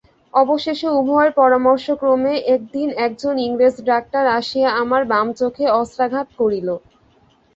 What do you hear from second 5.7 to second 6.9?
অস্ত্রাঘাত করিল।